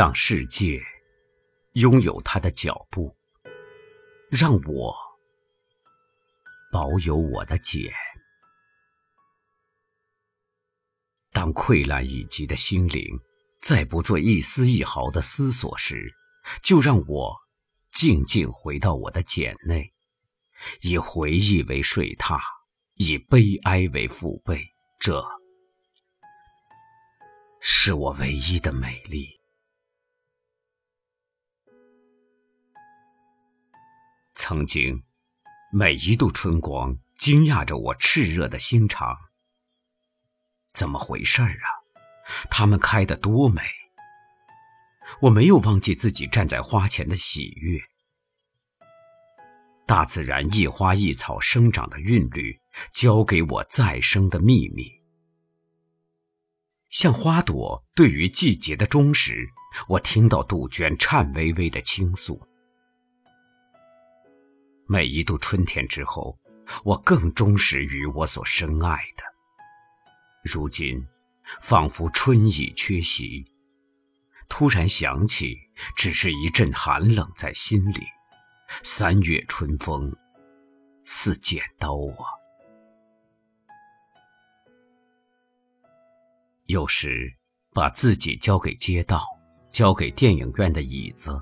[0.00, 0.82] 让世界
[1.74, 3.14] 拥有它的脚步，
[4.30, 4.96] 让我
[6.72, 7.92] 保有我的茧。
[11.32, 13.04] 当溃烂已极的心灵
[13.60, 16.10] 再不做一丝一毫的思索时，
[16.62, 17.36] 就让我
[17.92, 19.92] 静静回到我的茧内，
[20.80, 22.40] 以回忆为睡榻，
[22.94, 24.66] 以悲哀为父辈。
[24.98, 25.22] 这
[27.60, 29.39] 是我唯一的美丽。
[34.50, 35.04] 曾经，
[35.70, 39.16] 每一度春光惊讶着我炽热的心肠。
[40.74, 41.66] 怎么回事儿啊？
[42.50, 43.62] 它们开得多美！
[45.20, 47.80] 我没有忘记自己站在花前的喜悦。
[49.86, 52.60] 大自然一花一草生长的韵律，
[52.92, 54.90] 教给我再生的秘密。
[56.88, 59.48] 像花朵对于季节的忠实，
[59.86, 62.49] 我听到杜鹃颤巍巍的倾诉。
[64.92, 66.36] 每一度春天之后，
[66.82, 69.22] 我更忠实于我所深爱的。
[70.42, 71.06] 如今，
[71.60, 73.46] 仿佛春已缺席，
[74.48, 75.56] 突然想起，
[75.94, 78.00] 只是一阵寒冷在心里。
[78.82, 80.12] 三月春风，
[81.04, 82.26] 似剪刀啊。
[86.66, 87.32] 有时，
[87.72, 89.24] 把自己交给街道，
[89.70, 91.40] 交给电影院的椅子。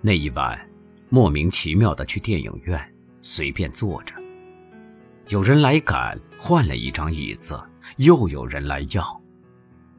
[0.00, 0.71] 那一晚，
[1.14, 2.80] 莫名其妙的去电影院，
[3.20, 4.14] 随便坐着。
[5.28, 7.62] 有人来赶，换了一张椅子，
[7.98, 9.20] 又有人来要，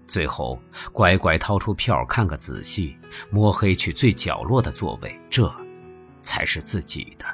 [0.07, 0.59] 最后
[0.91, 2.97] 乖乖掏出票看个仔细，
[3.29, 5.55] 摸黑去最角落的座位，这
[6.23, 7.25] 才是自己的。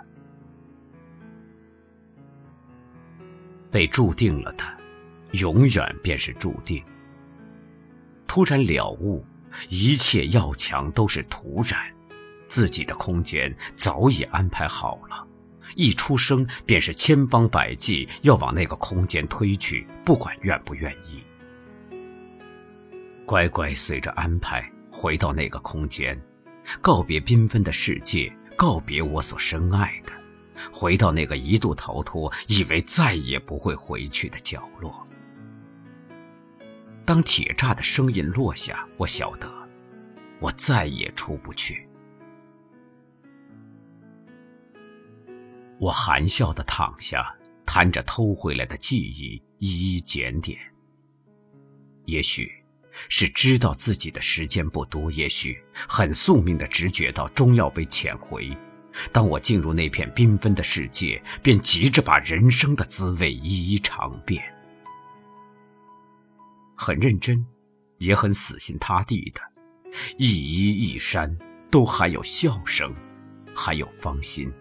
[3.71, 4.65] 被注定了的，
[5.31, 6.83] 永远便是注定。
[8.27, 9.25] 突然了悟，
[9.69, 11.79] 一切要强都是徒然，
[12.49, 15.25] 自己的空间早已安排好了。
[15.75, 21.23] 一出生便是千方百计要往那个空间推去，不管愿不愿意。
[23.23, 26.19] 乖乖随着安排回到那个空间，
[26.81, 30.11] 告别缤纷的世界，告别我所深爱的，
[30.71, 35.07] 回到那个一度逃脱、以为再也不会回去的角落。
[37.05, 39.47] 当铁栅的声音落下，我晓得，
[40.39, 41.87] 我再也出不去。
[45.79, 47.33] 我含笑的躺下，
[47.65, 50.59] 摊着偷回来的记忆，一一检点。
[52.05, 52.51] 也许
[53.07, 58.55] 是知道自己的时间不多，也许很宿命的直觉到终要被遣回。
[59.11, 64.43] 当我进入那片缤纷的世界，便急着把人生的滋味一一尝遍。
[66.75, 67.45] 很认真，
[67.99, 69.41] 也很死心塌地的，
[70.17, 71.37] 一衣一衫
[71.69, 72.93] 都还有笑声，
[73.55, 74.51] 还有芳心。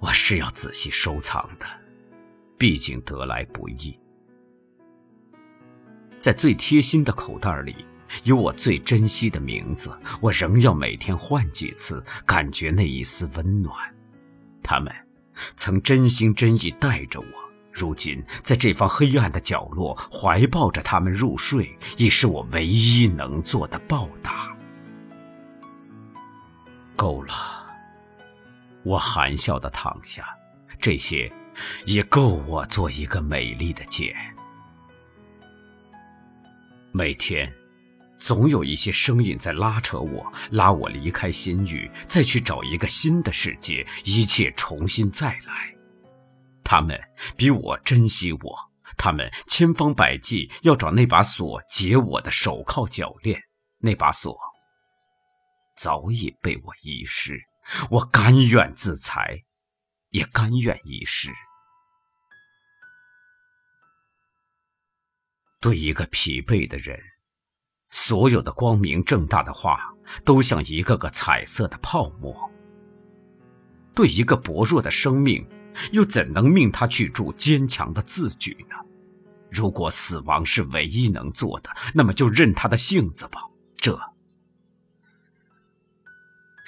[0.00, 1.66] 我是要仔细收藏的，
[2.56, 3.98] 毕竟得来不易。
[6.18, 7.84] 在最贴心的口袋里，
[8.24, 13.74] 有我最珍惜的名字，我仍要每天换几次，感觉那一丝温暖。
[14.62, 14.92] 他们
[15.56, 17.26] 曾真心真意带着我，
[17.72, 24.56] 如今在这方黑暗的角落，怀抱着他们入睡，已是我唯一能做的报答。
[26.96, 27.57] 够了。
[28.88, 30.26] 我含笑的躺下，
[30.80, 31.30] 这些
[31.84, 34.14] 也够我做一个美丽的茧。
[36.90, 37.52] 每天，
[38.18, 45.76] 总有一些声音在拉扯我，拉我离开心域，再去找一个新的世界，一切重新再来。
[46.64, 46.98] 他们
[47.36, 48.58] 比我珍惜我，
[48.96, 53.38] 他们千方百计要找那把锁解我的手铐脚链，
[53.80, 54.34] 那把锁
[55.76, 57.38] 早已被我遗失。
[57.90, 59.44] 我甘愿自裁，
[60.10, 61.30] 也甘愿一试。
[65.60, 66.98] 对一个疲惫的人，
[67.90, 69.92] 所有的光明正大的话，
[70.24, 72.32] 都像一个个彩色的泡沫；
[73.94, 75.44] 对一个薄弱的生命，
[75.90, 78.76] 又怎能命他去铸坚强的字句呢？
[79.50, 83.40] 如果死亡是唯一能做的，那么就任他的性子吧。
[83.78, 83.98] 这。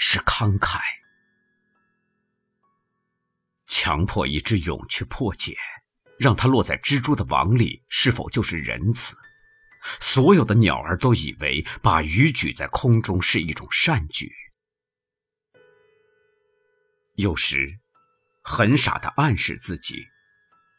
[0.02, 0.80] 是慷慨，
[3.66, 5.54] 强迫一只蛹去破茧，
[6.18, 9.14] 让它落在蜘蛛的网里，是否就是仁慈？
[10.00, 14.32] 所有的鸟儿都以为把鱼举在空中是一种善举。
[17.16, 17.78] 有时，
[18.42, 20.06] 很傻的暗示自己，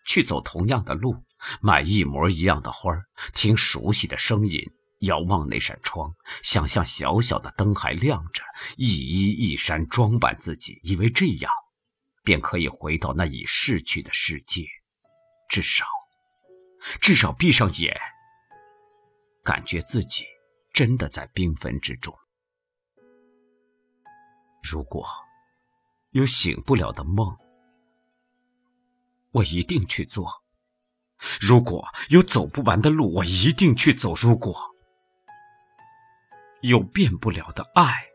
[0.03, 1.23] 去走同样的路，
[1.61, 2.91] 买一模一样的花
[3.33, 4.59] 听熟悉的声音，
[5.01, 6.13] 遥望那扇窗，
[6.43, 8.43] 想象小小的灯还亮着，
[8.77, 11.51] 一衣一衫装扮自己，以为这样，
[12.23, 14.65] 便可以回到那已逝去的世界。
[15.49, 15.85] 至少，
[16.99, 17.95] 至少闭上眼，
[19.43, 20.25] 感觉自己
[20.73, 22.13] 真的在缤纷之中。
[24.63, 25.05] 如果
[26.11, 27.35] 有醒不了的梦，
[29.31, 30.25] 我一定去做；
[31.39, 34.70] 如果有走不完的路，我一定去走；如果
[36.61, 38.07] 有变不了的爱，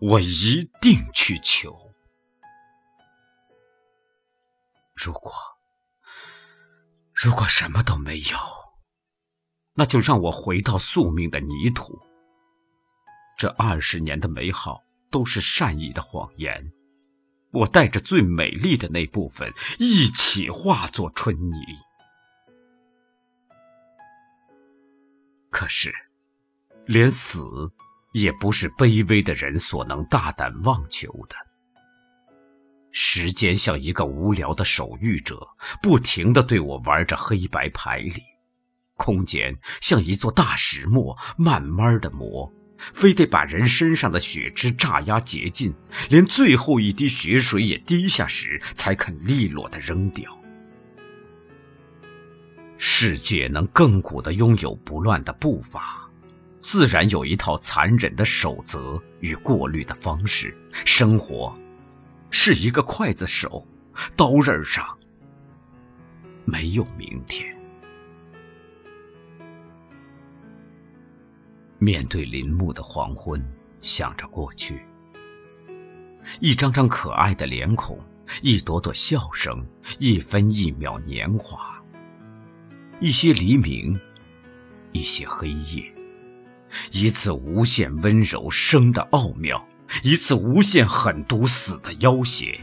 [0.00, 1.92] 我一定去求。
[4.94, 5.32] 如果
[7.12, 8.36] 如果什么都没有，
[9.74, 11.98] 那就让我回到宿命的泥土。
[13.36, 14.82] 这二十年的美好。
[15.10, 16.72] 都是善意的谎言，
[17.52, 19.48] 我带着最美丽的那部分
[19.78, 21.54] 一起化作春泥。
[25.52, 25.94] 可是，
[26.86, 27.42] 连死
[28.12, 31.36] 也不是卑微的人所能大胆妄求的。
[32.92, 35.40] 时间像一个无聊的守御者，
[35.82, 38.20] 不停的对我玩着黑白牌里；
[38.96, 42.52] 空间像一座大石磨，慢慢的磨。
[42.76, 45.72] 非得把人身上的血脂榨压竭尽，
[46.10, 50.36] 连最后一滴血水也滴下时，才肯利落的扔掉。
[52.76, 56.03] 世界能亘古的拥有不乱的步伐，
[56.64, 60.56] 自然有一套残忍的守则与过滤的方式。
[60.86, 61.54] 生活，
[62.30, 63.64] 是一个刽子手，
[64.16, 64.98] 刀刃上
[66.46, 67.54] 没有明天。
[71.78, 73.46] 面对林木的黄昏，
[73.82, 74.86] 想着过去，
[76.40, 78.00] 一张张可爱的脸孔，
[78.40, 79.62] 一朵朵笑声，
[79.98, 81.78] 一分一秒年华，
[83.00, 84.00] 一些黎明，
[84.92, 85.93] 一些黑夜，
[86.92, 89.66] 一次无限温柔生的奥妙，
[90.02, 92.58] 一次无限狠毒死的要挟。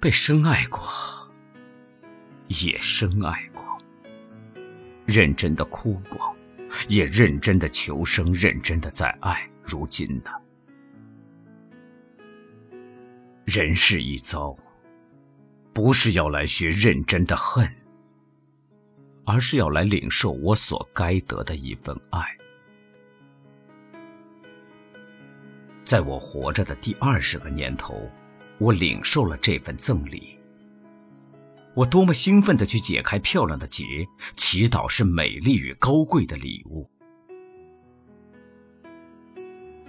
[0.00, 0.82] 被深爱过，
[2.48, 3.64] 也深爱过。
[5.06, 6.34] 认真的哭过，
[6.88, 9.48] 也认真的求生，认真的在爱。
[9.62, 10.30] 如今呢？
[13.46, 14.56] 人世一遭，
[15.72, 17.70] 不是要来学认真的恨，
[19.24, 22.24] 而是要来领受我所该得的一份爱。
[25.84, 28.10] 在我活着的第二十个年头，
[28.58, 30.38] 我领受了这份赠礼。
[31.74, 33.84] 我多么兴奋地去解开漂亮的结，
[34.36, 36.88] 祈祷是美丽与高贵的礼物。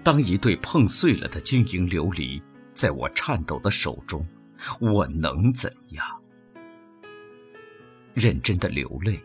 [0.03, 2.41] 当一对碰碎了的晶莹琉璃
[2.73, 4.27] 在我颤抖的手中，
[4.79, 6.05] 我能怎样？
[8.15, 9.21] 认真的流泪，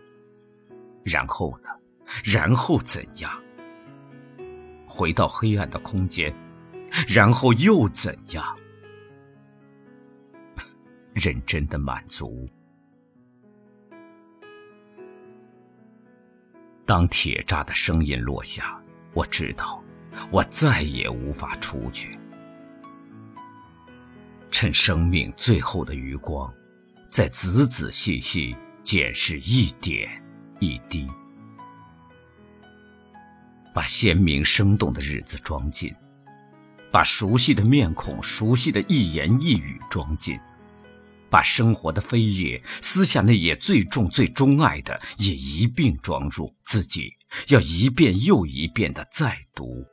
[1.04, 1.70] 然后呢？
[2.24, 3.30] 然后怎样？
[4.84, 6.34] 回到黑暗的空间，
[7.08, 8.44] 然后又怎样？
[11.14, 12.48] 认真的满足。
[16.84, 18.82] 当铁栅的声音落下，
[19.14, 19.80] 我知道，
[20.32, 22.18] 我再也无法出去。
[24.50, 26.52] 趁生命最后的余光，
[27.08, 30.08] 再仔仔细细检视一点
[30.60, 31.08] 一滴，
[33.74, 35.94] 把鲜明生动的日子装进，
[36.90, 40.38] 把熟悉的面孔、熟悉的一言一语装进。
[41.30, 47.16] 把生活的飞叶撕下，那也最重、最钟爱的，也一并装入自己，
[47.50, 49.86] 要一遍又一遍的再读，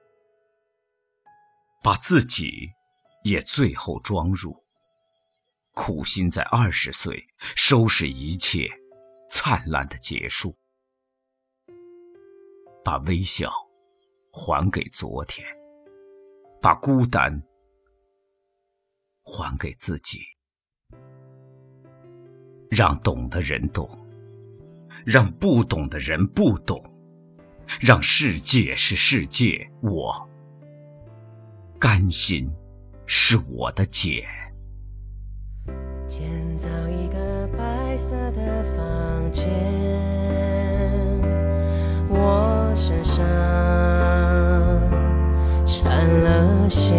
[1.84, 2.72] 把自己
[3.24, 4.58] 也最后装入。
[5.77, 7.24] 苦心在二十岁
[7.55, 8.67] 收拾一切，
[9.29, 10.57] 灿烂的结束，
[12.84, 13.53] 把微笑
[14.31, 15.48] 还给昨天，
[16.60, 17.31] 把孤单
[19.24, 20.19] 还给自己。
[22.72, 23.88] 让懂的人懂，
[25.05, 26.84] 让不懂的人不懂，
[27.79, 30.27] 让世界是世界，我
[31.79, 32.50] 甘心
[33.05, 34.37] 是我的茧。
[36.07, 36.25] 建
[36.57, 37.17] 造一个
[37.57, 39.45] 白色的房间，
[42.09, 43.25] 我身上
[45.65, 46.95] 缠了线。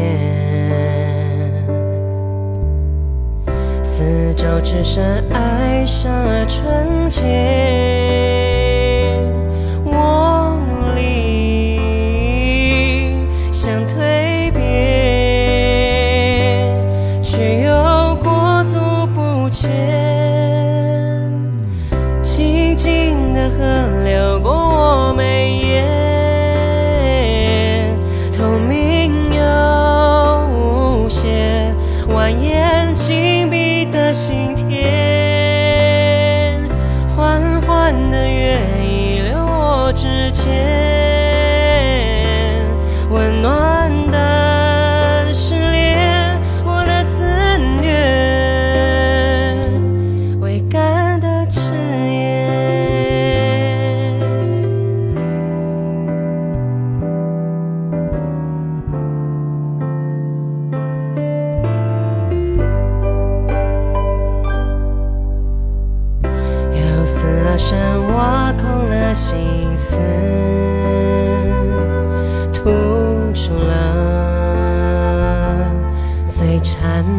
[3.82, 7.24] 四周只剩爱上了纯洁，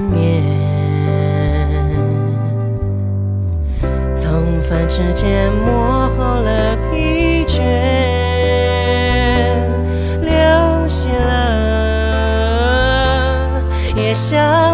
[0.10, 0.44] 缠绵。
[4.16, 7.62] 从泛指间磨厚了疲倦，
[10.22, 11.34] 流血了
[13.96, 14.69] 也想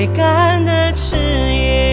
[0.00, 1.90] 未干的痴言。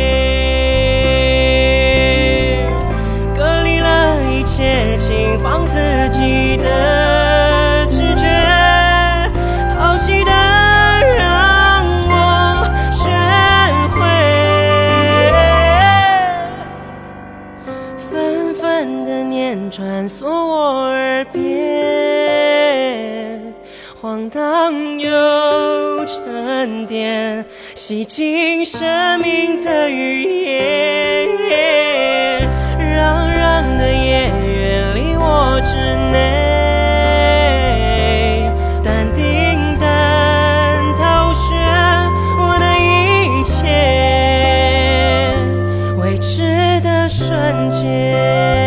[5.44, 5.76] 放自
[6.10, 8.26] 己的直觉，
[9.78, 10.32] 抛弃的
[11.18, 13.10] 让我学
[13.94, 14.00] 会，
[17.98, 21.44] 纷纷的念穿梭我耳边，
[24.02, 25.10] 荒唐又，
[27.88, 31.30] 寂静生命的语言，
[32.78, 35.78] 嚷嚷的夜远离我之
[36.12, 36.18] 内，
[38.84, 39.24] 淡定
[39.80, 39.86] 的
[40.98, 41.48] 挑选
[42.38, 43.56] 我的一切，
[45.96, 48.67] 未知的瞬间。